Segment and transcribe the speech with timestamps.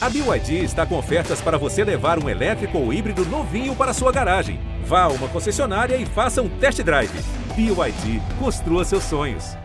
[0.00, 4.12] A BYD está com ofertas para você levar um elétrico ou híbrido novinho para sua
[4.12, 4.60] garagem.
[4.84, 7.10] Vá a uma concessionária e faça um test drive.
[7.56, 9.56] BYD, construa seus sonhos.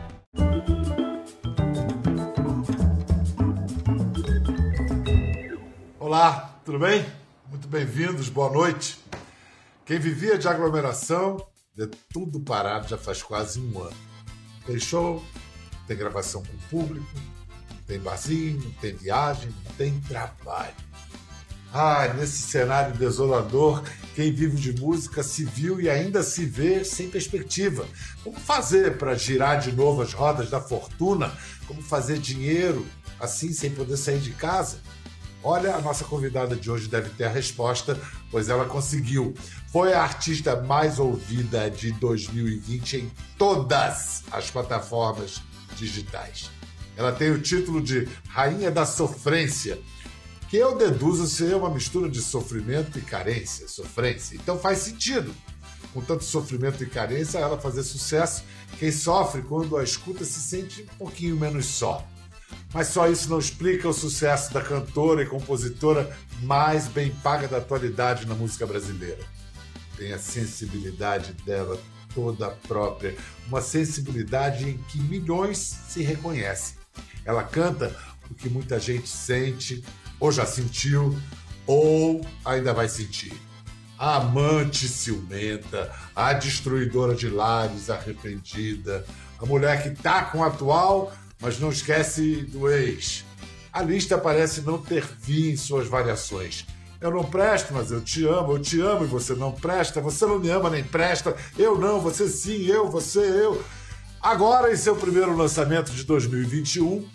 [5.99, 7.05] Olá, tudo bem?
[7.47, 8.97] Muito bem-vindos, boa noite.
[9.85, 11.45] Quem vivia de aglomeração,
[11.75, 13.95] de tudo parado já faz quase um ano.
[14.65, 15.23] Tem show,
[15.85, 17.05] tem gravação com o público,
[17.85, 20.73] tem barzinho, tem viagem, tem trabalho.
[21.73, 27.09] Ah, nesse cenário desolador, quem vive de música se viu e ainda se vê sem
[27.09, 27.87] perspectiva.
[28.23, 31.35] Como fazer para girar de novo as rodas da fortuna?
[31.67, 32.85] Como fazer dinheiro
[33.19, 34.77] assim sem poder sair de casa?
[35.43, 39.33] Olha, a nossa convidada de hoje deve ter a resposta, pois ela conseguiu.
[39.71, 45.41] Foi a artista mais ouvida de 2020 em todas as plataformas
[45.75, 46.51] digitais.
[46.95, 49.79] Ela tem o título de Rainha da Sofrência,
[50.49, 54.35] que eu deduzo ser uma mistura de sofrimento e carência, sofrência.
[54.35, 55.33] Então faz sentido.
[55.91, 58.43] Com tanto sofrimento e carência, ela fazer sucesso.
[58.79, 62.07] Quem sofre quando a escuta se sente um pouquinho menos só.
[62.73, 67.57] Mas só isso não explica o sucesso da cantora e compositora mais bem paga da
[67.57, 69.23] atualidade na música brasileira.
[69.97, 71.79] Tem a sensibilidade dela
[72.13, 73.15] toda própria,
[73.47, 75.57] uma sensibilidade em que milhões
[75.87, 76.82] se reconhecem.
[77.25, 77.95] Ela canta
[78.29, 79.83] o que muita gente sente,
[80.19, 81.17] ou já sentiu,
[81.65, 83.33] ou ainda vai sentir.
[83.97, 89.05] A amante ciumenta, a destruidora de lares arrependida,
[89.39, 93.23] a mulher que tá com o atual, mas não esquece do ex.
[93.71, 96.65] A lista parece não ter fim em suas variações.
[97.01, 100.25] Eu não presto, mas eu te amo, eu te amo e você não presta, você
[100.25, 103.61] não me ama nem presta, eu não, você sim, eu, você, eu.
[104.23, 107.05] Agora, em seu primeiro lançamento de 2021,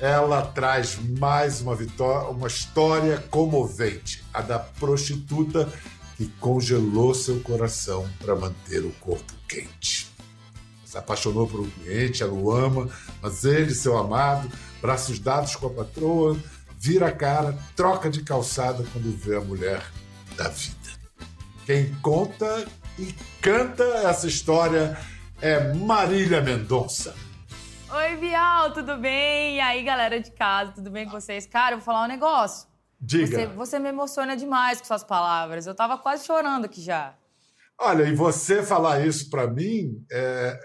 [0.00, 5.72] ela traz mais uma, vitória, uma história comovente, a da prostituta
[6.16, 10.10] que congelou seu coração para manter o corpo quente.
[10.84, 12.88] Se apaixonou por um cliente, ela o ama,
[13.22, 14.50] mas ele, seu amado,
[14.80, 16.36] braços dados com a patroa,
[16.76, 19.80] vira a cara, troca de calçada quando vê a mulher
[20.36, 20.74] da vida.
[21.64, 22.66] Quem conta
[22.98, 24.98] e canta essa história
[25.42, 27.16] é Marília Mendonça.
[27.92, 29.56] Oi, Bial, tudo bem?
[29.56, 31.46] E aí, galera de casa, tudo bem com vocês?
[31.46, 32.68] Cara, eu vou falar um negócio.
[33.00, 33.26] Diga.
[33.26, 35.66] Você, você me emociona demais com suas palavras.
[35.66, 37.16] Eu tava quase chorando aqui já.
[37.76, 40.60] Olha, e você falar isso para mim, é...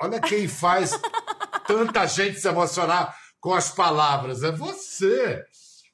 [0.00, 0.98] olha quem faz
[1.68, 4.42] tanta gente se emocionar com as palavras.
[4.42, 5.44] É você.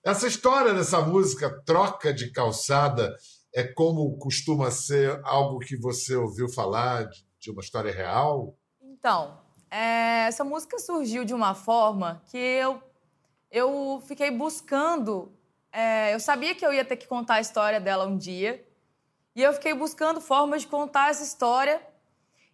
[0.07, 3.13] Essa história dessa música, Troca de Calçada,
[3.53, 8.57] é como costuma ser algo que você ouviu falar de uma história real?
[8.81, 9.39] Então,
[9.71, 12.83] é, essa música surgiu de uma forma que eu,
[13.51, 15.33] eu fiquei buscando.
[15.73, 18.65] É, eu sabia que eu ia ter que contar a história dela um dia.
[19.35, 21.81] E eu fiquei buscando formas de contar essa história.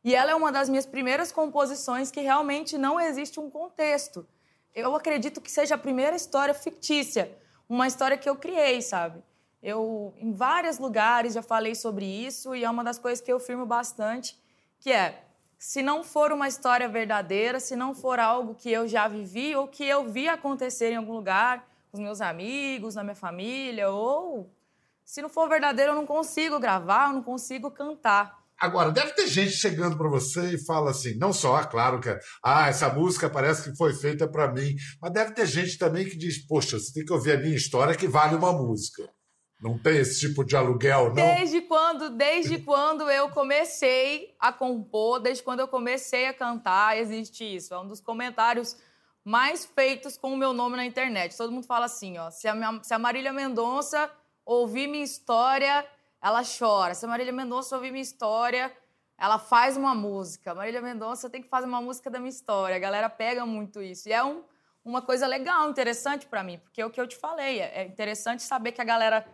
[0.03, 4.27] E ela é uma das minhas primeiras composições que realmente não existe um contexto.
[4.75, 7.35] Eu acredito que seja a primeira história fictícia,
[7.69, 9.23] uma história que eu criei, sabe?
[9.63, 13.41] Eu, em vários lugares, já falei sobre isso e é uma das coisas que eu
[13.41, 14.39] firmo bastante,
[14.85, 15.25] que é
[15.59, 19.67] se não for uma história verdadeira, se não for algo que eu já vivi ou
[19.67, 24.55] que eu vi acontecer em algum lugar, com os meus amigos, na minha família, ou
[25.03, 28.39] se não for verdadeiro, eu não consigo gravar, eu não consigo cantar.
[28.61, 32.69] Agora, deve ter gente chegando para você e fala assim, não só, claro que ah,
[32.69, 36.47] essa música parece que foi feita para mim, mas deve ter gente também que diz,
[36.47, 39.11] poxa, você tem que ouvir a minha história que vale uma música.
[39.61, 41.15] Não tem esse tipo de aluguel, não?
[41.15, 47.45] Desde quando, desde quando eu comecei a compor, desde quando eu comecei a cantar, existe
[47.45, 47.73] isso.
[47.73, 48.77] É um dos comentários
[49.25, 51.37] mais feitos com o meu nome na internet.
[51.37, 54.11] Todo mundo fala assim, ó, se a, minha, se a Marília Mendonça
[54.45, 55.87] ouvir minha história,
[56.21, 56.95] ela chora.
[56.95, 58.71] Se a Marília Mendonça ouvir minha história,
[59.17, 60.55] ela faz uma música.
[60.55, 62.77] Marília Mendonça tem que fazer uma música da minha história.
[62.77, 64.11] A galera pega muito isso.
[64.11, 64.43] E é um,
[64.85, 67.61] uma coisa legal, interessante para mim, porque é o que eu te falei.
[67.61, 69.27] É interessante saber que a galera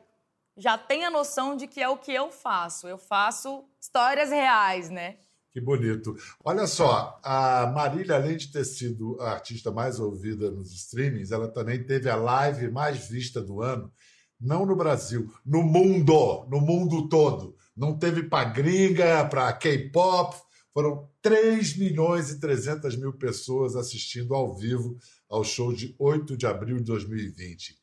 [0.60, 2.86] já tem a noção de que é o que eu faço.
[2.86, 5.16] Eu faço histórias reais, né?
[5.52, 6.14] Que bonito.
[6.44, 11.48] Olha só, a Marília, além de ter sido a artista mais ouvida nos streamings, ela
[11.48, 13.90] também teve a live mais vista do ano,
[14.38, 17.56] não no Brasil, no mundo, no mundo todo.
[17.74, 20.36] Não teve para gringa, para K-pop.
[20.72, 24.98] Foram 3 milhões e 300 mil pessoas assistindo ao vivo
[25.28, 27.79] ao show de 8 de abril de 2020.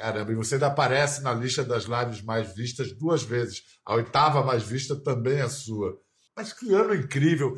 [0.00, 3.62] Caramba, e você ainda aparece na lista das lives mais vistas duas vezes.
[3.84, 5.94] A oitava mais vista também é sua.
[6.34, 7.54] Mas que ano incrível!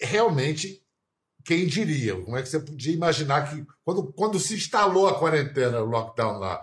[0.00, 0.84] Realmente,
[1.44, 2.20] quem diria?
[2.24, 6.40] Como é que você podia imaginar que, quando, quando se instalou a quarentena, o lockdown
[6.40, 6.60] lá,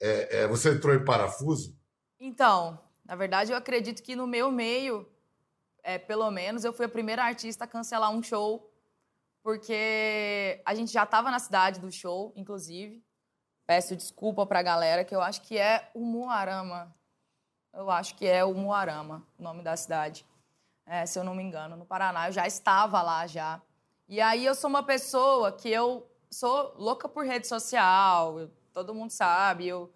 [0.00, 1.76] é, é, você entrou em parafuso?
[2.20, 5.04] Então, na verdade, eu acredito que no meu meio,
[5.82, 8.72] é, pelo menos, eu fui a primeira artista a cancelar um show,
[9.42, 13.02] porque a gente já estava na cidade do show, inclusive.
[13.70, 16.92] Peço desculpa para a galera, que eu acho que é o Moarama.
[17.72, 20.26] Eu acho que é o Moarama, o nome da cidade.
[20.84, 22.26] É, se eu não me engano, no Paraná.
[22.26, 23.62] Eu já estava lá já.
[24.08, 28.92] E aí eu sou uma pessoa que eu sou louca por rede social, eu, todo
[28.92, 29.68] mundo sabe.
[29.68, 29.88] Eu,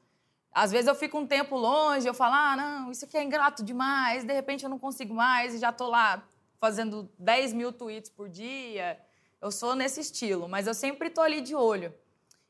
[0.52, 3.64] às vezes eu fico um tempo longe, eu falo, ah, não, isso aqui é ingrato
[3.64, 6.22] demais, de repente eu não consigo mais e já tô lá
[6.60, 9.00] fazendo 10 mil tweets por dia.
[9.40, 11.92] Eu sou nesse estilo, mas eu sempre tô ali de olho.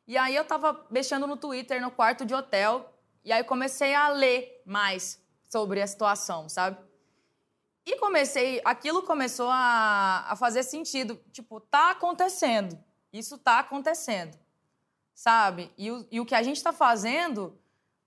[0.06, 2.92] E aí eu tava mexendo no Twitter, no quarto de hotel,
[3.24, 6.78] e aí comecei a ler mais sobre a situação, sabe?
[7.86, 11.20] E comecei, aquilo começou a, a fazer sentido.
[11.32, 12.78] Tipo, tá acontecendo.
[13.12, 14.38] Isso tá acontecendo.
[15.14, 15.72] Sabe?
[15.76, 17.58] E o, e o que a gente está fazendo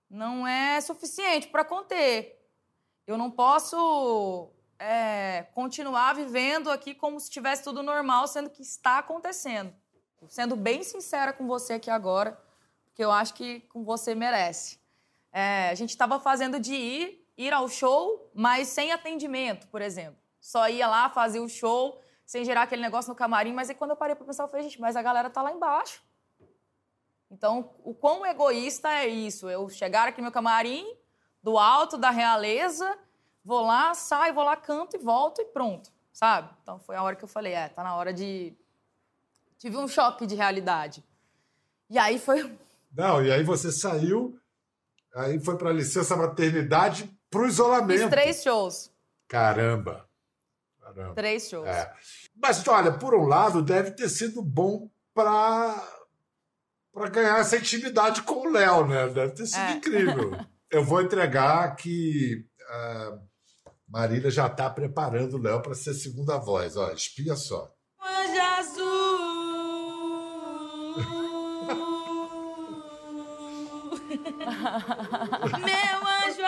[0.09, 2.37] não é suficiente para conter.
[3.05, 8.97] Eu não posso é, continuar vivendo aqui como se tivesse tudo normal, sendo que está
[8.97, 9.73] acontecendo.
[10.27, 12.39] Sendo bem sincera com você aqui agora,
[12.85, 14.79] porque eu acho que com você merece.
[15.31, 20.17] É, a gente estava fazendo de ir ir ao show, mas sem atendimento, por exemplo.
[20.41, 23.53] Só ia lá, fazia o show, sem gerar aquele negócio no camarim.
[23.53, 25.51] Mas aí quando eu parei para pensar, eu falei, gente, mas a galera tá lá
[25.51, 26.01] embaixo.
[27.29, 29.49] Então, o quão egoísta é isso?
[29.49, 30.97] Eu chegar aqui no meu camarim,
[31.43, 32.97] do alto da realeza,
[33.43, 36.49] vou lá, saio, vou lá, canto e volto e pronto, sabe?
[36.63, 38.57] Então foi a hora que eu falei, é, tá na hora de.
[39.57, 41.03] Tive um choque de realidade.
[41.89, 42.57] E aí foi.
[42.91, 44.39] Não, e aí você saiu,
[45.15, 48.01] aí foi para licença maternidade pro isolamento.
[48.01, 48.91] Fiz três shows.
[49.27, 50.07] Caramba.
[50.81, 51.13] Caramba.
[51.15, 51.67] Três shows.
[51.67, 51.93] É.
[52.35, 55.93] Mas olha, por um lado, deve ter sido bom para
[56.93, 59.07] para ganhar essa intimidade com o Léo, né?
[59.09, 59.73] Deve ter sido é.
[59.73, 60.31] incrível.
[60.69, 63.21] Eu vou entregar que uh,
[63.87, 66.75] Marília já está preparando o Léo para ser segunda voz.
[66.75, 67.71] Olha, espia só.
[75.59, 76.41] Meu anjo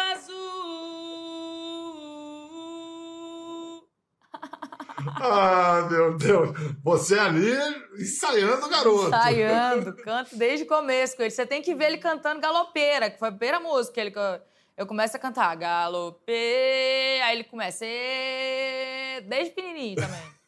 [5.21, 6.49] Ah, meu Deus.
[6.83, 7.51] Você ali
[7.99, 9.07] ensaiando garoto.
[9.07, 11.31] Ensaiando, canto desde o começo com ele.
[11.31, 13.99] Você tem que ver ele cantando galopeira, que foi a primeira música.
[13.99, 14.13] Ele,
[14.77, 17.85] eu começo a cantar galopê, aí ele começa
[19.27, 20.38] desde pequenininho também.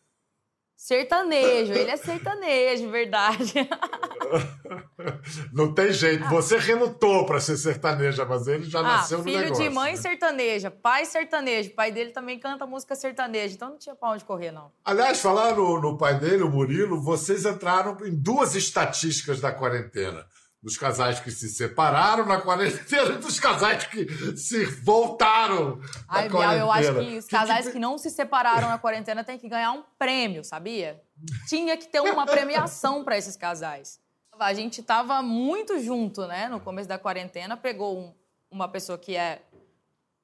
[0.81, 3.53] Sertanejo, ele é sertanejo, verdade.
[5.53, 6.27] Não tem jeito.
[6.29, 9.55] Você relutou para ser sertaneja, mas ele já ah, nasceu no negócio.
[9.57, 9.97] Filho de mãe né?
[9.97, 11.69] sertaneja, pai sertanejo.
[11.69, 14.71] O pai dele também canta música sertaneja, então não tinha para onde correr, não.
[14.83, 20.25] Aliás, falar no, no pai dele, o Murilo, vocês entraram em duas estatísticas da quarentena
[20.61, 26.53] dos casais que se separaram na quarentena e dos casais que se voltaram Ai, Bial,
[26.53, 27.71] eu acho que os casais que, que...
[27.73, 31.01] que não se separaram na quarentena têm que ganhar um prêmio, sabia?
[31.47, 33.99] Tinha que ter uma premiação para esses casais.
[34.39, 36.47] A gente estava muito junto, né?
[36.47, 38.13] No começo da quarentena, pegou um,
[38.49, 39.41] uma pessoa que é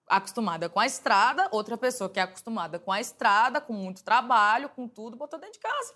[0.08, 4.70] acostumada com a estrada, outra pessoa que é acostumada com a estrada, com muito trabalho,
[4.70, 5.94] com tudo, botou dentro de casa.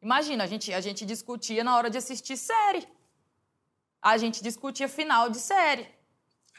[0.00, 2.86] Imagina, a gente, a gente discutia na hora de assistir série
[4.02, 5.88] a gente discutia final de série.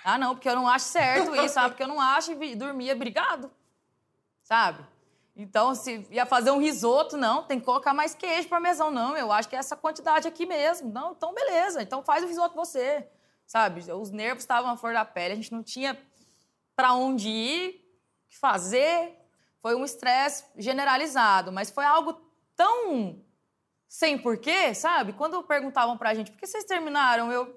[0.03, 2.95] Ah, não, porque eu não acho certo isso, ah, porque eu não acho e dormia
[2.95, 3.51] brigado.
[4.43, 4.85] Sabe?
[5.35, 8.91] Então, se ia fazer um risoto, não, tem que colocar mais queijo para mesão.
[8.91, 10.91] Não, eu acho que é essa quantidade aqui mesmo.
[10.91, 13.07] Não, então beleza, então faz o risoto você.
[13.45, 13.81] Sabe?
[13.91, 15.97] Os nervos estavam flor da pele, a gente não tinha
[16.75, 17.69] para onde ir,
[18.25, 19.17] o que fazer.
[19.61, 22.19] Foi um estresse generalizado, mas foi algo
[22.55, 23.23] tão
[23.91, 25.11] sem porquê, sabe?
[25.11, 27.29] Quando perguntavam pra gente, por que vocês terminaram?
[27.29, 27.53] Eu.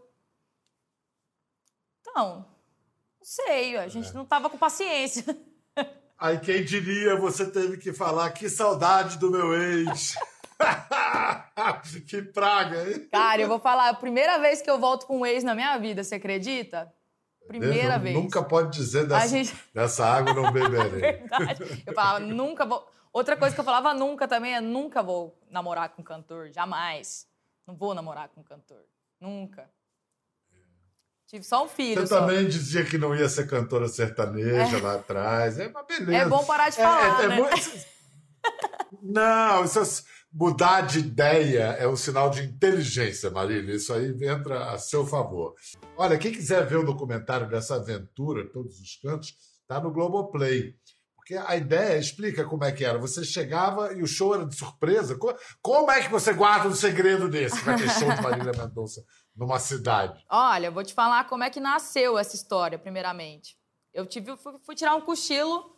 [2.00, 2.38] Então,
[3.21, 4.12] não sei, a gente é.
[4.12, 5.25] não tava com paciência.
[6.19, 10.17] Aí quem diria, você teve que falar, que saudade do meu ex.
[12.09, 13.09] que praga, hein?
[13.12, 15.79] Cara, eu vou falar, a primeira vez que eu volto com um ex na minha
[15.79, 16.93] vida, você acredita?
[17.47, 18.17] Primeira vez.
[18.17, 19.55] Nunca pode dizer dessa, gente...
[19.73, 20.99] dessa água não beberei.
[21.05, 21.85] é verdade.
[21.87, 22.85] Eu falava, nunca vou.
[23.14, 27.28] Outra coisa que eu falava nunca também é nunca vou namorar com cantor, jamais.
[27.64, 28.85] Não vou namorar com cantor,
[29.21, 29.71] nunca.
[31.28, 32.00] Tive só um filho.
[32.00, 32.21] Você só.
[32.21, 34.80] também dizia que não ia ser cantora sertaneja é.
[34.80, 35.61] lá atrás.
[35.61, 36.25] É uma beleza.
[36.25, 37.37] É bom parar de falar, é, é, né?
[39.00, 39.85] Não, isso é...
[40.33, 43.76] mudar de ideia é um sinal de inteligência, Marília.
[43.76, 45.54] Isso aí entra a seu favor.
[45.97, 49.37] Olha, quem quiser ver o documentário dessa aventura, todos os cantos,
[49.68, 50.75] tá no Globoplay.
[51.25, 52.99] Porque a ideia, explica como é que era.
[52.99, 55.19] Você chegava e o show era de surpresa.
[55.62, 57.59] Como é que você guarda um segredo desse?
[57.62, 59.02] Vai ter show de Marília Mendonça
[59.35, 60.23] numa cidade?
[60.28, 63.57] Olha, eu vou te falar como é que nasceu essa história, primeiramente.
[63.95, 65.75] Eu tive, fui, fui tirar um cochilo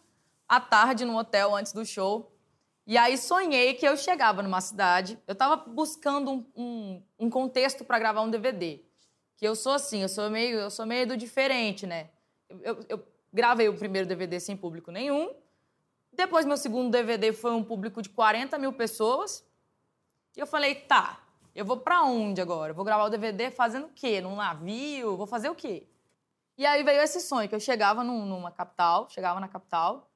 [0.49, 2.37] à tarde no hotel antes do show.
[2.85, 5.17] E aí sonhei que eu chegava numa cidade.
[5.29, 8.85] Eu tava buscando um, um, um contexto para gravar um DVD.
[9.37, 12.11] Que eu sou assim, eu sou meio, eu sou meio do diferente, né?
[12.49, 15.31] Eu, eu gravei o primeiro DVD sem público nenhum.
[16.11, 19.47] Depois, meu segundo DVD foi um público de 40 mil pessoas.
[20.35, 21.21] E eu falei, tá,
[21.55, 22.73] eu vou pra onde agora?
[22.73, 24.23] Vou gravar o DVD fazendo o quê?
[24.23, 25.17] Num navio?
[25.19, 25.87] Vou fazer o quê?
[26.57, 30.11] E aí veio esse sonho, que eu chegava num- numa capital, chegava na capital,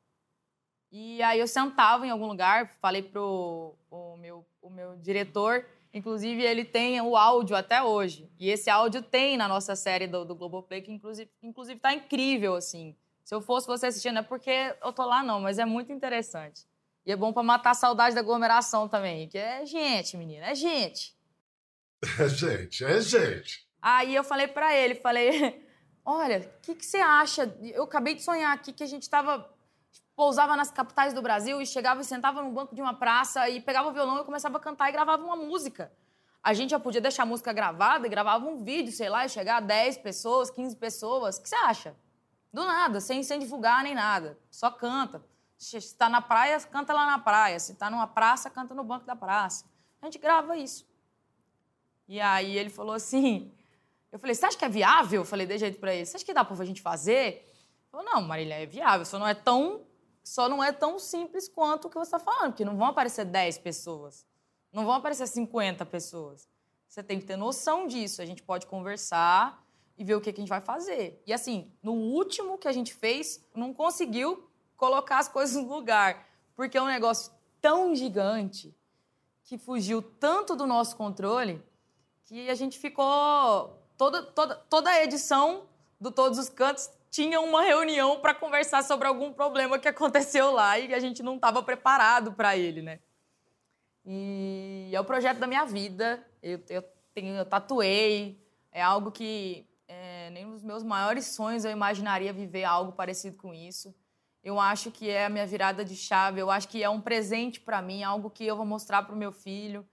[0.91, 6.43] e aí eu sentava em algum lugar, falei pro o meu, o meu diretor, inclusive
[6.43, 8.31] ele tem o áudio até hoje.
[8.39, 12.55] E esse áudio tem na nossa série do, do Globoplay, que inclusive, inclusive tá incrível,
[12.55, 12.97] assim.
[13.25, 15.93] Se eu fosse você assistindo, não é porque eu tô lá, não, mas é muito
[15.93, 16.67] interessante.
[17.05, 20.55] E é bom pra matar a saudade da aglomeração também, que é gente, menina, é
[20.55, 21.17] gente.
[22.19, 23.67] É gente, é gente.
[23.81, 25.67] Aí eu falei pra ele, falei,
[26.05, 27.55] olha, o que, que você acha?
[27.63, 29.49] Eu acabei de sonhar aqui que a gente tava
[30.21, 33.59] pousava nas capitais do Brasil e chegava e sentava no banco de uma praça e
[33.59, 35.91] pegava o violão e começava a cantar e gravava uma música.
[36.43, 39.31] A gente já podia deixar a música gravada e gravava um vídeo, sei lá, e
[39.31, 41.39] chegar a 10 pessoas, 15 pessoas.
[41.39, 41.97] O que você acha?
[42.53, 44.39] Do nada, sem, sem divulgar nem nada.
[44.51, 45.25] Só canta.
[45.57, 47.59] Se está na praia, canta lá na praia.
[47.61, 49.65] Se está numa praça, canta no banco da praça.
[50.01, 50.89] A gente grava isso.
[52.09, 53.53] E aí ele falou assim.
[54.11, 55.21] Eu falei, você acha que é viável?
[55.21, 56.05] Eu falei de jeito pra ele.
[56.05, 57.13] Você acha que dá pra gente fazer?
[57.13, 57.45] Ele
[57.91, 59.07] falou, não, Marília, é viável.
[59.07, 59.87] Só não é tão,
[60.25, 63.25] só não é tão simples quanto o que você está falando, porque não vão aparecer
[63.25, 64.27] 10 pessoas.
[64.73, 66.49] Não vão aparecer 50 pessoas.
[66.89, 68.21] Você tem que ter noção disso.
[68.21, 69.65] A gente pode conversar
[70.01, 71.23] e ver o que, que a gente vai fazer.
[71.27, 76.27] E assim, no último que a gente fez, não conseguiu colocar as coisas no lugar.
[76.57, 77.31] Porque é um negócio
[77.61, 78.75] tão gigante
[79.45, 81.63] que fugiu tanto do nosso controle
[82.25, 83.79] que a gente ficou.
[83.99, 85.67] Toda, toda, toda a edição
[86.01, 90.79] do Todos os Cantos tinha uma reunião para conversar sobre algum problema que aconteceu lá
[90.79, 93.01] e a gente não estava preparado para ele, né?
[94.07, 96.27] E é o projeto da minha vida.
[96.43, 98.41] Eu, eu, tenho, eu tatuei.
[98.73, 99.69] É algo que
[100.31, 103.95] nem nos meus maiores sonhos eu imaginaria viver algo parecido com isso.
[104.43, 106.41] Eu acho que é a minha virada de chave.
[106.41, 109.19] Eu acho que é um presente para mim, algo que eu vou mostrar para o
[109.19, 109.87] meu filho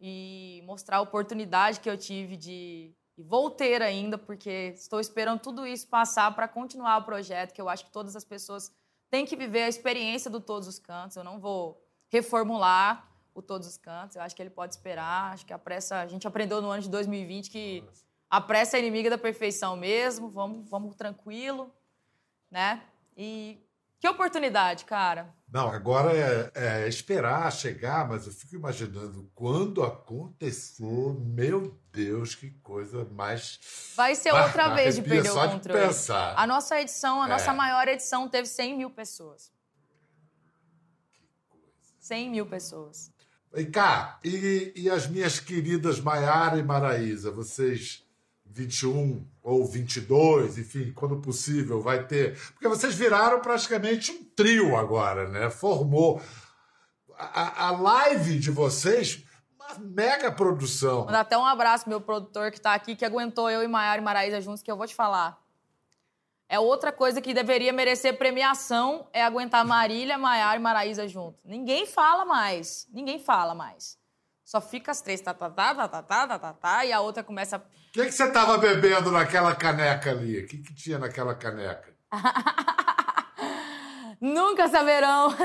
[0.00, 5.40] e mostrar a oportunidade que eu tive de e vou ter ainda, porque estou esperando
[5.40, 8.72] tudo isso passar para continuar o projeto, que eu acho que todas as pessoas
[9.08, 11.16] têm que viver a experiência do Todos os Cantos.
[11.16, 15.32] Eu não vou reformular o Todos os Cantos, eu acho que ele pode esperar.
[15.32, 17.84] Acho que a pressa, a gente aprendeu no ano de 2020 que
[18.36, 20.28] a pressa é inimiga da perfeição mesmo.
[20.30, 21.72] Vamos, vamos tranquilo,
[22.50, 22.82] né?
[23.16, 23.60] E
[24.00, 25.34] que oportunidade, cara.
[25.50, 30.84] Não, agora é, é esperar chegar, mas eu fico imaginando quando acontecer,
[31.20, 33.60] meu Deus, que coisa mais.
[33.96, 35.86] Vai ser Ah, outra vez de perder o de controle.
[35.86, 36.34] pensar.
[36.36, 37.28] A nossa edição, a É.
[37.28, 39.50] nossa maior edição, teve 100 mil pessoas.
[42.00, 43.10] 100 mil pessoas.
[43.52, 48.03] Vem cá, e, e as minhas queridas Maiara e Maraísa, vocês
[48.46, 52.38] 21 ou 22, enfim, quando possível, vai ter.
[52.52, 55.50] Porque vocês viraram praticamente um trio agora, né?
[55.50, 56.20] Formou.
[57.16, 59.22] A, a- a live de vocês,
[59.58, 61.04] uma mega produção.
[61.06, 64.00] Mandar até um abraço pro meu produtor que tá aqui, que aguentou eu e Maiara
[64.00, 65.42] e Maraísa juntos, que eu vou te falar.
[66.48, 71.38] É outra coisa que deveria merecer premiação, é aguentar Marília, Maiara e Maraísa junto.
[71.44, 72.86] Ninguém fala mais.
[72.92, 73.98] Ninguém fala mais.
[74.44, 77.00] Só fica as três, tá, tá, tá, tá, tá, tá, tá, tá, tá, e a
[77.00, 77.56] outra começa...
[77.58, 77.62] O
[77.94, 80.40] que, que você estava bebendo naquela caneca ali?
[80.40, 81.94] O que, que tinha naquela caneca?
[84.20, 85.32] Nunca saberão.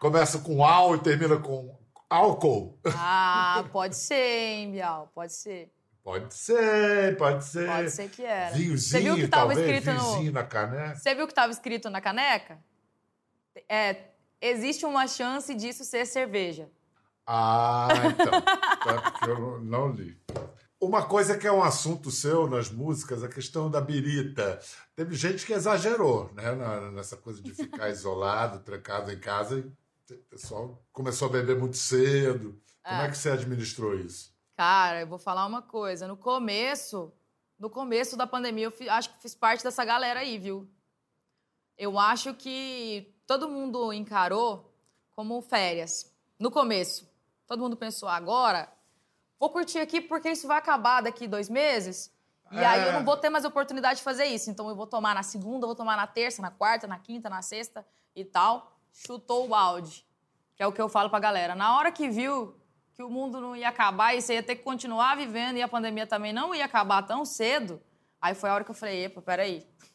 [0.00, 1.78] Começa com al e termina com
[2.10, 2.76] álcool?
[2.96, 5.08] ah, pode ser, hein, Bial?
[5.14, 5.70] Pode ser.
[6.02, 7.68] Pode ser, pode ser.
[7.68, 8.54] Pode ser que era.
[8.54, 10.32] Vinhozinho, Você viu o que tava talvez, escrito no...
[10.32, 10.96] na caneca.
[10.96, 12.58] Você viu o que estava escrito na caneca?
[13.68, 13.96] É,
[14.40, 16.68] existe uma chance disso ser cerveja.
[17.26, 18.40] Ah, então.
[18.42, 20.16] Tá, porque eu não- li.
[20.80, 24.60] Uma coisa que é um assunto seu nas músicas, a questão da birita.
[24.94, 26.54] Teve gente que exagerou, né?
[26.92, 29.58] Nessa coisa de ficar isolado, trancado em casa.
[30.10, 32.60] E o pessoal começou a beber muito cedo.
[32.84, 34.32] Como é que você administrou isso?
[34.56, 36.06] Cara, eu vou falar uma coisa.
[36.06, 37.10] No começo,
[37.58, 40.68] no começo da pandemia, eu fi- acho que fiz parte dessa galera aí, viu?
[41.76, 44.72] Eu acho que todo mundo encarou
[45.16, 46.14] como férias.
[46.38, 47.08] No começo.
[47.46, 48.68] Todo mundo pensou, agora,
[49.38, 52.12] vou curtir aqui porque isso vai acabar daqui dois meses.
[52.50, 52.92] E aí eu É.
[52.92, 54.50] não vou ter mais oportunidade de fazer isso.
[54.50, 57.42] Então eu vou tomar na segunda, vou tomar na terça, na quarta, na quinta, na
[57.42, 58.72] sexta e tal.
[58.92, 60.06] Chutou o balde.
[60.56, 61.54] Que é o que eu falo pra galera.
[61.54, 62.56] Na hora que viu
[62.94, 65.68] que o mundo não ia acabar e você ia ter que continuar vivendo e a
[65.68, 67.82] pandemia também não ia acabar tão cedo.
[68.20, 69.66] Aí foi a hora que eu falei, epa, peraí.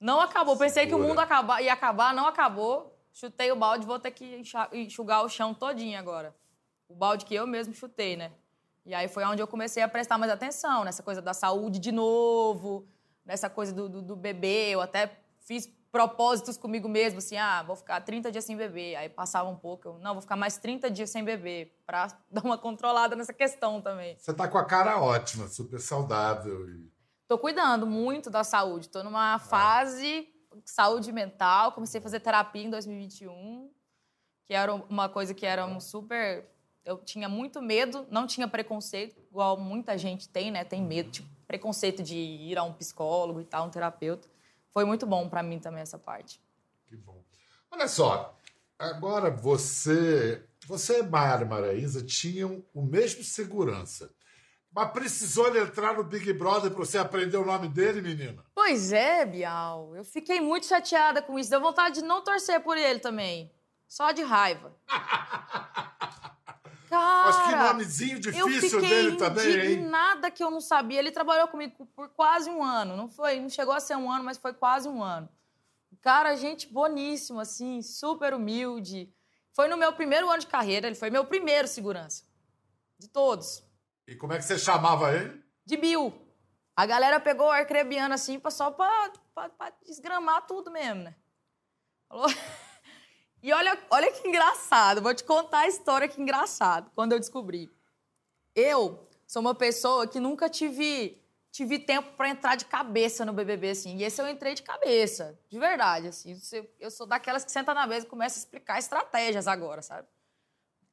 [0.00, 0.56] Não acabou.
[0.56, 1.08] Pensei que o Segura.
[1.08, 2.91] mundo acaba- ia acabar, não acabou.
[3.12, 4.42] Chutei o balde, vou ter que
[4.72, 6.34] enxugar o chão todinho agora.
[6.88, 8.32] O balde que eu mesmo chutei, né?
[8.84, 11.92] E aí foi onde eu comecei a prestar mais atenção, nessa coisa da saúde de
[11.92, 12.86] novo,
[13.24, 14.70] nessa coisa do, do, do bebê.
[14.70, 18.96] Eu até fiz propósitos comigo mesmo, assim, ah, vou ficar 30 dias sem beber.
[18.96, 22.42] Aí passava um pouco, eu, não, vou ficar mais 30 dias sem beber, pra dar
[22.42, 24.16] uma controlada nessa questão também.
[24.18, 26.68] Você tá com a cara ótima, super saudável.
[26.70, 26.90] E...
[27.28, 28.88] Tô cuidando muito da saúde.
[28.88, 30.26] Tô numa fase
[30.64, 31.72] saúde mental.
[31.72, 33.70] Comecei a fazer terapia em 2021,
[34.44, 36.48] que era uma coisa que era um super.
[36.84, 40.64] Eu tinha muito medo, não tinha preconceito, igual muita gente tem, né?
[40.64, 44.28] Tem medo, tipo, preconceito de ir a um psicólogo e tal, um terapeuta.
[44.70, 46.40] Foi muito bom pra mim também essa parte.
[46.86, 47.22] Que bom.
[47.70, 48.36] Olha só,
[48.78, 54.12] agora você, você e Mara Maraísa tinham o mesmo segurança.
[54.74, 58.42] Mas precisou ele entrar no Big Brother para você aprender o nome dele, menina?
[58.54, 59.94] Pois é, Bial.
[59.94, 61.50] Eu fiquei muito chateada com isso.
[61.50, 63.52] Deu vontade de não torcer por ele também.
[63.86, 64.74] Só de raiva.
[66.88, 69.72] Cara, Mas que nomezinho eu difícil fiquei dele também, hein?
[69.72, 70.98] indignada que eu não sabia.
[70.98, 72.96] Ele trabalhou comigo por quase um ano.
[72.96, 75.26] Não foi, não chegou a ser um ano, mas foi quase um ano.
[76.02, 79.10] Cara, gente boníssimo, assim, super humilde.
[79.54, 82.24] Foi no meu primeiro ano de carreira, ele foi meu primeiro segurança.
[82.98, 83.62] De todos.
[84.12, 85.42] E como é que você chamava ele?
[85.64, 86.12] De Bill.
[86.76, 91.14] A galera pegou o arcrebiano assim só pra, pra- pra desgramar tudo mesmo, né?
[92.08, 92.26] Falou.
[93.44, 97.68] E olha, olha que engraçado, vou te contar a história que engraçado, quando eu descobri.
[98.54, 103.70] Eu sou uma pessoa que nunca tive, tive tempo pra entrar de cabeça no BBB,
[103.70, 103.96] assim.
[103.96, 106.40] E esse eu entrei de cabeça, de verdade, assim.
[106.78, 110.06] Eu sou daquelas que senta na mesa e começa a explicar estratégias agora, sabe?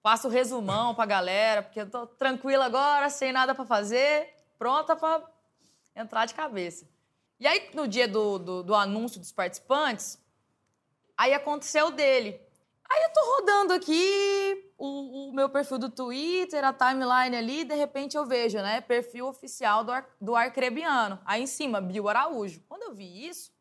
[0.01, 4.95] Faço o resumão pra galera, porque eu tô tranquila agora, sem nada pra fazer, pronta
[4.95, 5.21] pra
[5.95, 6.87] entrar de cabeça.
[7.39, 10.17] E aí, no dia do, do, do anúncio dos participantes,
[11.17, 12.41] aí aconteceu dele.
[12.89, 17.75] Aí eu tô rodando aqui o, o meu perfil do Twitter, a timeline ali, de
[17.75, 18.81] repente eu vejo, né?
[18.81, 21.19] Perfil oficial do, Ar- do Arcrebiano.
[21.23, 22.63] Aí em cima, Bill Araújo.
[22.67, 23.51] Quando eu vi isso,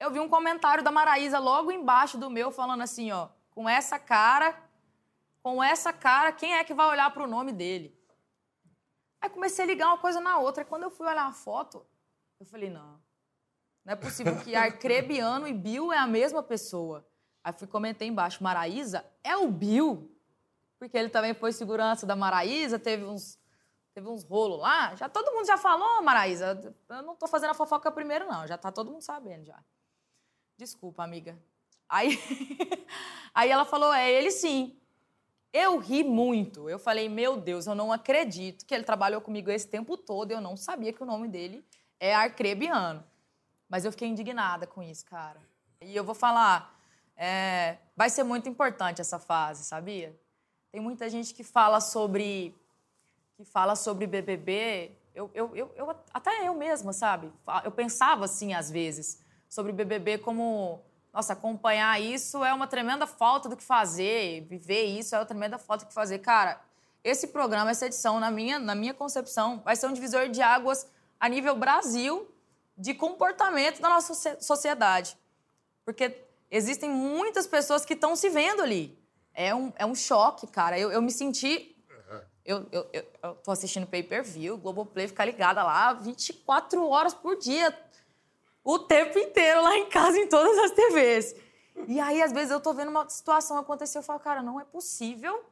[0.00, 3.98] eu vi um comentário da Maraísa logo embaixo do meu, falando assim, ó, com essa
[3.98, 4.56] cara,
[5.48, 7.98] com essa cara, quem é que vai olhar pro nome dele?
[9.18, 10.62] Aí comecei a ligar uma coisa na outra.
[10.62, 11.86] Quando eu fui olhar a foto,
[12.38, 13.00] eu falei, não,
[13.82, 17.08] não é possível que Arcrebiano e Bill é a mesma pessoa.
[17.42, 20.14] Aí fui comentei embaixo, Maraísa é o Bill?
[20.78, 23.38] Porque ele também foi segurança da Maraísa, teve uns,
[23.94, 24.94] teve uns rolos lá.
[24.96, 26.76] Já todo mundo já falou, Maraísa.
[26.90, 28.46] Eu não tô fazendo a fofoca primeiro, não.
[28.46, 29.64] Já tá todo mundo sabendo já.
[30.58, 31.42] Desculpa, amiga.
[31.88, 32.18] Aí,
[33.32, 34.78] aí ela falou, é ele sim.
[35.52, 36.68] Eu ri muito.
[36.68, 40.30] Eu falei, meu Deus, eu não acredito que ele trabalhou comigo esse tempo todo.
[40.30, 41.64] Eu não sabia que o nome dele
[41.98, 43.02] é Arcrebiano.
[43.68, 45.40] Mas eu fiquei indignada com isso, cara.
[45.80, 46.78] E eu vou falar,
[47.16, 50.18] é, vai ser muito importante essa fase, sabia?
[50.70, 52.54] Tem muita gente que fala sobre
[53.36, 54.90] que fala sobre BBB.
[55.14, 57.32] Eu, eu, eu, eu- até eu mesma, sabe?
[57.64, 60.82] Eu pensava assim às vezes sobre BBB como
[61.12, 65.58] nossa, acompanhar isso é uma tremenda falta do que fazer, viver isso é uma tremenda
[65.58, 66.18] falta do que fazer.
[66.18, 66.60] Cara,
[67.02, 70.86] esse programa, essa edição, na minha, na minha concepção, vai ser um divisor de águas
[71.18, 72.30] a nível Brasil
[72.76, 75.16] de comportamento da nossa socie- sociedade.
[75.84, 76.16] Porque
[76.50, 78.96] existem muitas pessoas que estão se vendo ali.
[79.34, 80.78] É um, é um choque, cara.
[80.78, 81.74] Eu, eu me senti.
[82.44, 87.76] Eu, eu, eu, eu tô assistindo pay-per-view, Globoplay fica ligada lá 24 horas por dia.
[88.68, 91.34] O tempo inteiro lá em casa, em todas as TVs.
[91.86, 94.64] E aí, às vezes, eu tô vendo uma situação acontecer, eu falo, cara, não é
[94.64, 95.42] possível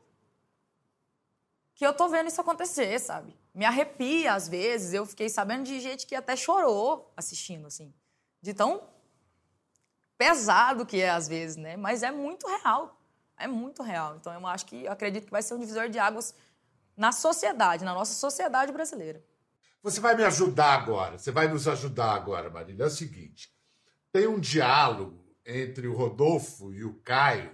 [1.74, 3.34] que eu tô vendo isso acontecer, sabe?
[3.54, 4.92] Me arrepia, às vezes.
[4.92, 7.90] Eu fiquei sabendo de gente que até chorou assistindo, assim.
[8.42, 8.82] De tão
[10.18, 11.74] pesado que é, às vezes, né?
[11.74, 13.00] Mas é muito real.
[13.38, 14.16] É muito real.
[14.16, 16.34] Então, eu acho que, eu acredito que vai ser um divisor de águas
[16.94, 19.24] na sociedade, na nossa sociedade brasileira.
[19.86, 22.82] Você vai me ajudar agora, você vai nos ajudar agora, Marília.
[22.82, 23.48] É o seguinte:
[24.12, 27.52] tem um diálogo entre o Rodolfo e o Caio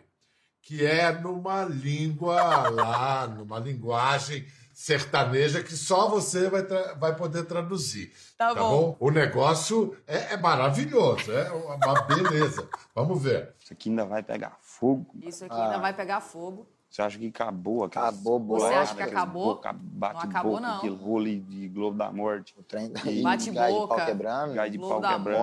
[0.63, 2.41] que é numa língua
[2.71, 8.13] lá, numa linguagem sertaneja que só você vai, tra- vai poder traduzir.
[8.39, 8.97] Tá bom.
[8.99, 12.67] O negócio é, é maravilhoso, é uma beleza.
[12.95, 13.55] Vamos ver.
[13.63, 15.07] Isso aqui ainda vai pegar fogo.
[15.21, 16.67] Isso aqui ainda vai pegar fogo.
[16.93, 17.85] Você acha que acabou?
[17.85, 18.61] aquelas Acabou, boa.
[18.61, 19.55] Você acha que acabou?
[19.55, 20.77] boca- Bate Não acabou, boca, não.
[20.77, 22.55] aquele rolo de Globo da Morte.
[22.59, 25.39] O trem Bate gás de pau quebrando, Gás de Globo pau da quebrando,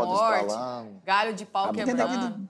[1.04, 2.48] Galho de pau quebrando.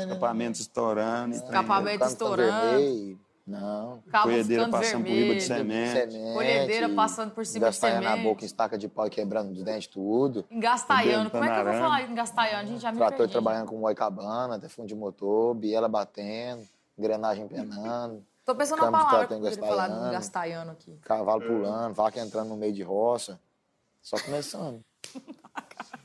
[0.00, 1.34] escapamentos estourando.
[1.36, 2.60] Escapamento estourando.
[2.70, 3.20] vermelho.
[3.46, 4.02] Não.
[4.10, 5.92] Cabo Colhedeira passando por riba de vermelho.
[5.92, 6.34] semente.
[6.34, 8.28] Colhedeira passando por cima de Gastanhando na semente.
[8.28, 10.44] boca, estaca de pau, quebrando os dentes, tudo.
[10.50, 11.30] Engastalhando.
[11.30, 12.68] Como é que eu vou falar engastalhando?
[12.68, 13.32] Gente, já me Trator perdi.
[13.32, 16.62] trabalhando com moicabana, até fundo de motor, biela batendo,
[16.98, 20.08] engrenagem penando, Tô pensando na palavra que eu poderia falar de engastalhando.
[20.08, 20.98] engastalhando aqui.
[21.02, 23.38] cavalo pulando, vaca entrando no meio de roça.
[24.00, 24.80] Só começando.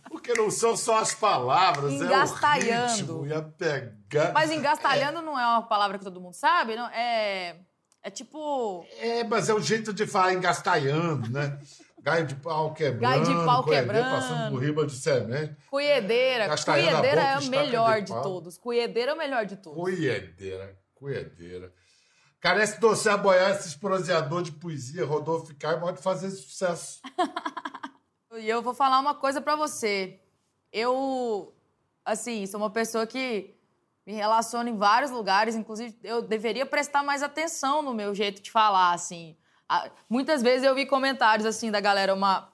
[0.10, 2.94] Porque não são só as palavras, é o Engastalhando.
[2.94, 4.34] ritmo e a pegada.
[4.34, 6.88] Mas engastalhando não é uma palavra que todo mundo sabe, não?
[6.90, 7.56] É,
[8.04, 11.58] é tipo É, mas é o jeito de falar engastalhando, né?
[12.02, 13.02] Gaio de pau quebrando.
[13.02, 14.10] Gaio de pau quebrando.
[14.12, 15.56] Passando por riba de semente.
[15.70, 16.54] cuiedeira.
[16.58, 18.58] Cuiedeira é o melhor de de todos.
[18.58, 19.82] Cuiedeira é o melhor de todos.
[19.82, 21.74] Cuiedeira, cuiedeira.
[22.40, 27.02] Carece doce a boiar esses proseador de poesia, Rodolfo Caio, pode fazer sucesso.
[28.36, 30.20] E eu vou falar uma coisa pra você.
[30.72, 31.56] Eu,
[32.04, 33.56] assim, sou uma pessoa que
[34.08, 38.50] me relaciono em vários lugares, inclusive eu deveria prestar mais atenção no meu jeito de
[38.50, 39.38] falar, assim.
[39.70, 42.52] Ah, Muitas vezes eu vi comentários, assim, da galera, uma...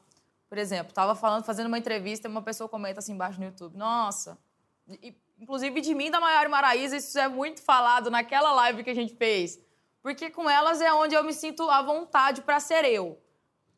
[0.49, 4.37] Por exemplo, tava falando, fazendo uma entrevista uma pessoa comenta assim embaixo no YouTube, nossa...
[4.85, 8.95] E, inclusive de mim da Maiara Maraíza, isso é muito falado naquela live que a
[8.95, 9.59] gente fez.
[10.01, 13.19] Porque com elas é onde eu me sinto à vontade pra ser eu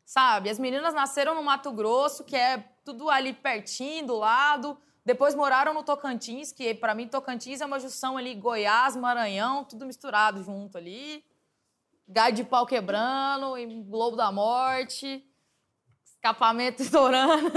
[0.04, 0.50] sabe?
[0.50, 4.78] As meninas nasceram no Mato Grosso, que é tudo ali pertinho, do lado.
[5.04, 9.86] Depois moraram no Tocantins, que pra mim Tocantins é uma junção ali, Goiás, Maranhão, tudo
[9.86, 11.24] misturado junto ali.
[12.06, 15.24] Gado de pau quebrando, e Globo da Morte,
[16.04, 17.50] escapamento estourando.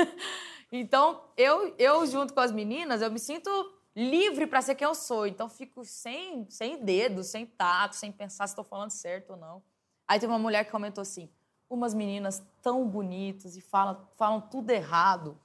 [0.72, 3.50] Então, eu, eu junto com as meninas, eu me sinto
[3.96, 5.26] livre pra ser quem eu sou.
[5.26, 9.64] Então, fico sem, sem dedo, sem tato, sem pensar se estou falando certo ou não.
[10.08, 11.30] Aí teve uma mulher que comentou assim:
[11.70, 15.40] umas meninas tão bonitas e falam, falam tudo errado,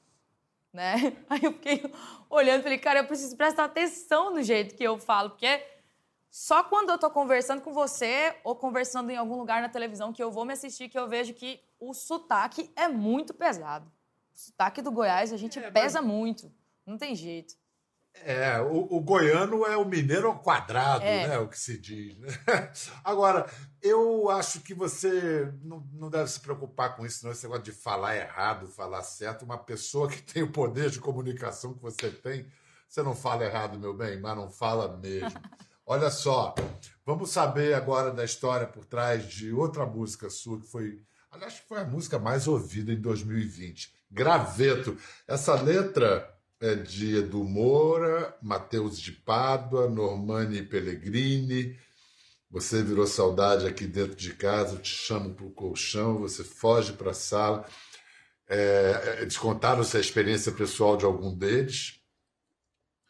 [0.73, 0.95] né?
[1.31, 1.83] Aí eu fiquei
[2.29, 5.65] olhando e falei, cara, eu preciso prestar atenção no jeito que eu falo, porque
[6.31, 10.23] só quando eu tô conversando com você ou conversando em algum lugar na televisão que
[10.23, 13.91] eu vou me assistir que eu vejo que o sotaque é muito pesado.
[14.35, 16.53] O sotaque do Goiás a gente pesa muito,
[16.87, 17.57] não tem jeito.
[18.23, 21.29] É, o, o goiano é o mineiro ao quadrado, É.
[21.29, 21.39] né?
[21.39, 22.17] O que se diz.
[22.19, 22.29] Né?
[23.03, 23.49] Agora,
[23.81, 27.33] eu acho que você não, não deve se preocupar com isso, não.
[27.33, 29.45] Esse negócio de falar errado, falar certo.
[29.45, 32.47] Uma pessoa que tem o poder de comunicação que você tem,
[32.89, 35.33] você não fala errado, meu bem, mas não fala mesmo.
[35.87, 36.55] Olha só,
[37.07, 41.03] vamos saber agora da história por trás de outra música sua que foi.
[41.31, 43.93] Aliás, que foi a música mais ouvida em 2020.
[44.11, 44.97] Graveto.
[45.27, 51.79] Essa letra é de Edu Moura, Matheus de Pádua, Normani Pellegrini.
[52.51, 56.93] Você virou saudade aqui dentro de casa, eu te chamo para o colchão, você foge
[56.93, 57.65] para a sala.
[58.47, 62.01] É, eles contaram-se a experiência pessoal de algum deles.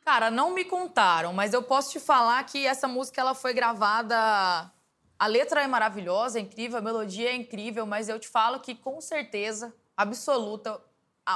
[0.05, 4.71] Cara, não me contaram, mas eu posso te falar que essa música ela foi gravada.
[5.19, 8.75] A letra é maravilhosa, é incrível, a melodia é incrível, mas eu te falo que
[8.75, 10.81] com certeza absoluta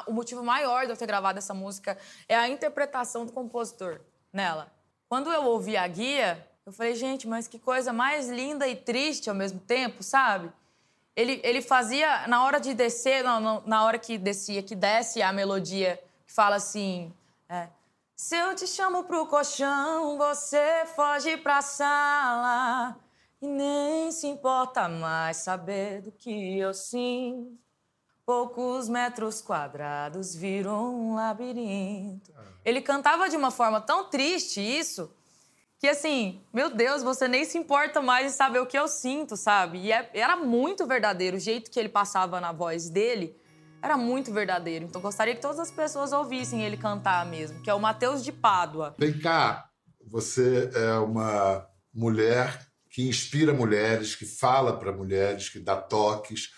[0.07, 1.97] o motivo maior de eu ter gravado essa música
[2.29, 4.01] é a interpretação do compositor
[4.33, 4.73] nela.
[5.09, 9.29] Quando eu ouvi a guia, eu falei, gente, mas que coisa mais linda e triste
[9.29, 10.51] ao mesmo tempo, sabe?
[11.15, 15.33] Ele, ele fazia, na hora de descer, não, na hora que descia, que desce a
[15.33, 17.15] melodia, que fala assim:
[17.49, 17.69] é,
[18.17, 22.97] Se eu te chamo pro colchão, você foge pra sala
[23.41, 27.64] e nem se importa mais saber do que eu sinto.
[28.27, 32.33] Poucos metros quadrados viram um labirinto.
[32.65, 35.11] Ele cantava de uma forma tão triste isso
[35.79, 39.37] que assim, meu Deus, você nem se importa mais em saber o que eu sinto,
[39.37, 39.79] sabe?
[39.81, 41.37] E é- era muito verdadeiro.
[41.37, 43.37] O jeito que ele passava na voz dele
[43.83, 44.87] era muito verdadeiro.
[44.87, 48.33] Então gostaria que todas as pessoas ouvissem ele cantar mesmo, que é o Matheus de
[48.33, 48.95] Pádua.
[48.99, 49.69] Vem cá,
[50.07, 56.49] você é uma mulher que inspira mulheres, que fala para mulheres, que dá toques.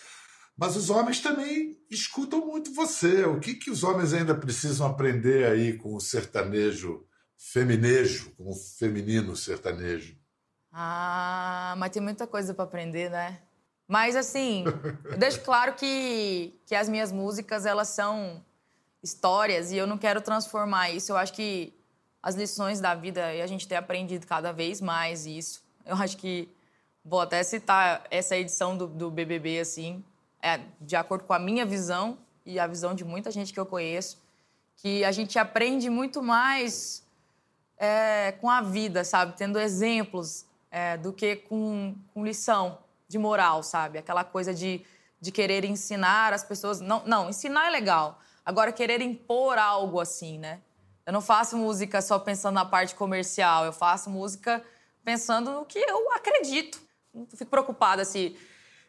[0.57, 3.25] Mas os homens também escutam muito você.
[3.25, 8.55] O que, que os homens ainda precisam aprender aí com o sertanejo feminejo, com o
[8.55, 10.17] feminino sertanejo?
[10.73, 13.41] Ah, mas tem muita coisa pra aprender, né?
[13.87, 14.65] Mas assim,
[15.05, 18.43] eu deixo claro que, que as minhas músicas, elas são
[19.03, 21.13] histórias e eu não quero transformar isso.
[21.13, 21.73] Eu acho que
[22.23, 25.63] as lições da vida, e a gente tem aprendido cada vez mais isso.
[25.85, 26.49] Eu acho que,
[27.05, 30.03] vou até citar essa edição do, do BBB, assim,
[30.47, 33.67] é, de acordo com a minha visão e a visão de muita gente que eu
[33.67, 34.23] conheço,
[34.77, 37.05] que a gente aprende muito mais
[37.77, 39.37] é, com a vida, sabe?
[39.37, 42.79] Tendo exemplos é, do que com, com lição
[43.09, 43.99] de moral, sabe?
[43.99, 44.87] Aquela coisa de,
[45.21, 46.81] de querer ensinar as pessoas.
[46.81, 48.21] Não, não, ensinar é legal.
[48.45, 50.61] Agora, querer impor algo assim, né?
[51.05, 54.63] Eu não faço música só pensando na parte comercial, eu faço música
[55.05, 56.81] pensando no que eu acredito.
[57.13, 58.37] não fico preocupada se,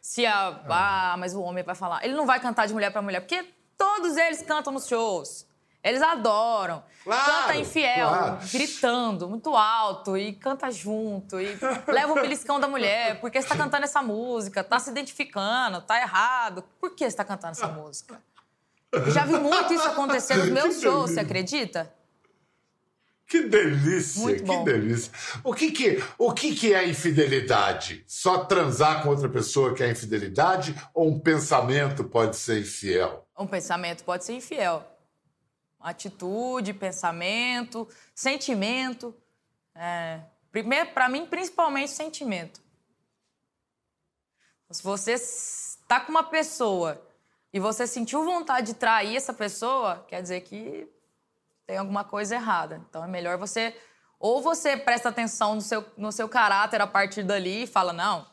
[0.00, 0.60] se a.
[0.68, 2.04] Ah, mas o homem vai falar.
[2.04, 3.44] Ele não vai cantar de mulher para mulher, porque
[3.76, 5.46] todos eles cantam nos shows.
[5.82, 6.82] Eles adoram.
[7.04, 8.38] Claro, canta infiel, claro.
[8.52, 11.56] gritando muito alto e canta junto e
[11.86, 13.20] leva o beliscão da mulher.
[13.20, 14.64] Por que você tá cantando essa música?
[14.64, 16.64] Tá se identificando, tá errado.
[16.80, 18.20] Por que você tá cantando essa música?
[18.90, 21.92] Eu já vi muito isso acontecer nos meus shows, você acredita?
[23.28, 25.12] Que delícia, Muito que delícia.
[25.44, 28.02] O que que, o que que é infidelidade?
[28.06, 33.28] Só transar com outra pessoa que é infidelidade ou um pensamento pode ser infiel?
[33.38, 34.82] Um pensamento pode ser infiel.
[35.78, 39.14] Atitude, pensamento, sentimento.
[39.74, 42.62] É, primeiro, para mim, principalmente sentimento.
[44.70, 47.06] Se você está com uma pessoa
[47.52, 50.88] e você sentiu vontade de trair essa pessoa, quer dizer que
[51.68, 52.80] tem alguma coisa errada.
[52.88, 53.76] Então é melhor você.
[54.18, 58.26] Ou você presta atenção no seu, no seu caráter a partir dali e fala: não,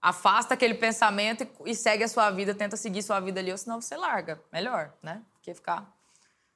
[0.00, 3.58] afasta aquele pensamento e, e segue a sua vida, tenta seguir sua vida ali, ou
[3.58, 4.40] senão você larga.
[4.52, 5.20] Melhor, né?
[5.34, 5.92] Porque ficar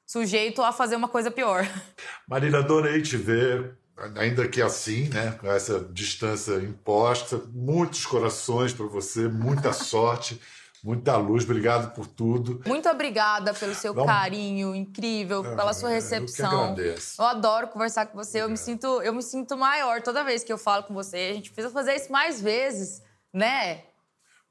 [0.06, 1.66] sujeito a fazer uma coisa pior.
[2.28, 3.76] Marília, adorei te ver,
[4.16, 5.32] ainda que assim, né?
[5.32, 7.42] Com essa distância imposta.
[7.52, 10.40] Muitos corações para você, muita sorte,
[10.82, 11.44] muita luz.
[11.44, 12.62] Obrigado por tudo.
[12.66, 16.64] Muito obrigada pelo seu carinho incrível, pela sua eu que recepção.
[16.72, 17.20] agradeço.
[17.20, 18.42] Eu adoro conversar com você.
[18.42, 21.30] Eu me sinto, eu me sinto maior toda vez que eu falo com você.
[21.30, 23.82] A gente precisa fazer isso mais vezes, né?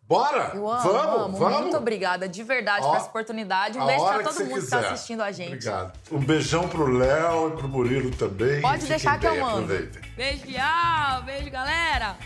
[0.10, 0.54] Bora!
[0.56, 1.38] Eu amo, vamos, amo.
[1.38, 1.62] vamos!
[1.62, 3.78] Muito obrigada, de verdade, Ó, por essa oportunidade.
[3.78, 4.78] Um beijo pra que todo mundo que quiser.
[4.80, 5.54] está assistindo a gente.
[5.54, 6.00] Obrigado.
[6.12, 8.60] Um beijão pro Léo e pro Murilo também.
[8.60, 9.66] Pode deixar que eu mando.
[9.66, 10.02] Aproveitem.
[10.16, 11.22] Beijo, Bial.
[11.22, 12.18] Beijo, galera.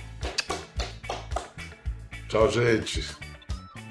[2.30, 3.23] Tchau, gente.